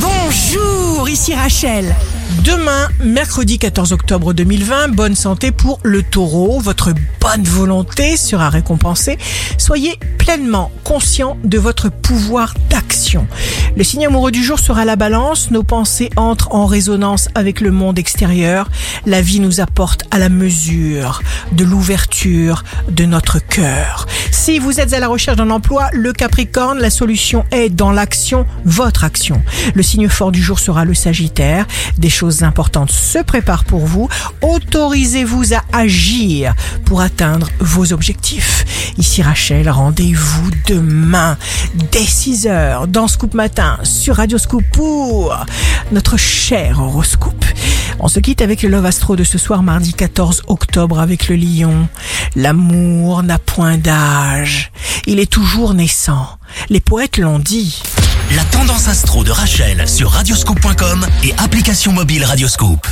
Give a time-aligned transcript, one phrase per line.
[0.00, 1.94] Bonjour, ici Rachel.
[2.44, 6.60] Demain, mercredi 14 octobre 2020, bonne santé pour le taureau.
[6.60, 9.18] Votre bonne volonté sera récompensée.
[9.58, 13.26] Soyez pleinement conscient de votre pouvoir d'action.
[13.76, 15.50] Le signe amoureux du jour sera la balance.
[15.50, 18.70] Nos pensées entrent en résonance avec le monde extérieur.
[19.04, 21.22] La vie nous apporte à la mesure
[21.52, 24.06] de l'ouverture de notre cœur.
[24.48, 28.46] Si vous êtes à la recherche d'un emploi, le Capricorne, la solution est dans l'action,
[28.64, 29.42] votre action.
[29.74, 31.66] Le signe fort du jour sera le Sagittaire.
[31.98, 34.08] Des choses importantes se préparent pour vous.
[34.40, 36.54] Autorisez-vous à agir
[36.86, 38.94] pour atteindre vos objectifs.
[38.96, 41.36] Ici Rachel, rendez-vous demain
[41.92, 45.44] dès 6h dans Scoop Matin sur Radio Scoop pour
[45.92, 47.44] notre cher horoscope.
[48.00, 51.36] On se quitte avec le Love Astro de ce soir mardi 14 octobre avec le
[51.36, 51.88] lion.
[52.36, 54.70] L'amour n'a point d'âge.
[55.06, 56.28] Il est toujours naissant.
[56.68, 57.82] Les poètes l'ont dit.
[58.36, 62.86] La tendance astro de Rachel sur radioscope.com et application mobile Radioscope.